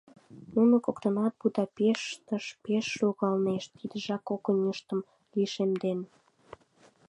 [0.55, 4.99] Нуно коктынат Будапештыш пеш логалнешт, тидыжак когыньыштым
[5.35, 5.99] лишемден.